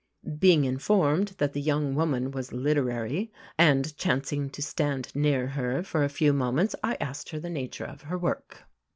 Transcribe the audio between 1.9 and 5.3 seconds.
woman was "literary," and chancing to stand